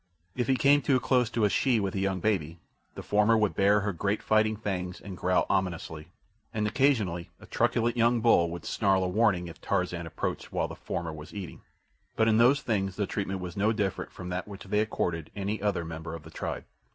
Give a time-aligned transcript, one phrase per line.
[0.35, 2.57] If he came too close to a she with a young baby,
[2.95, 6.07] the former would bare her great fighting fangs and growl ominously,
[6.51, 10.75] and occasionally a truculent young bull would snarl a warning if Tarzan approached while the
[10.75, 11.61] former was eating.
[12.15, 15.61] But in those things the treatment was no different from that which they accorded any
[15.61, 16.63] other member of the tribe.